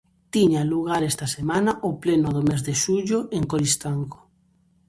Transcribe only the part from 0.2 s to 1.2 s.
Tiña lugar